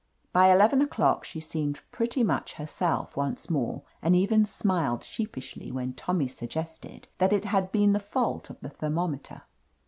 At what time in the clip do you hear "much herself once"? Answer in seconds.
2.23-3.51